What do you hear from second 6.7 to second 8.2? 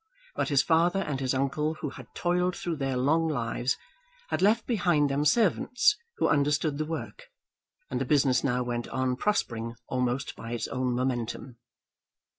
the work, and the